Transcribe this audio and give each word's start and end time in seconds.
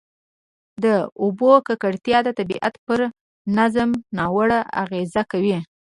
د 0.83 0.85
اوبو 1.21 1.51
ککړتیا 1.67 2.19
د 2.23 2.29
طبیعت 2.39 2.73
پر 2.85 2.99
نظام 3.57 3.91
ناوړه 4.17 4.59
اغېز 4.83 5.13
کوي. 5.31 5.57